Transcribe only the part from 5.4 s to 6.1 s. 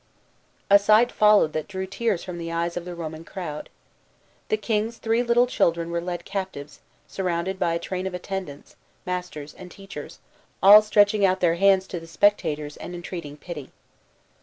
children were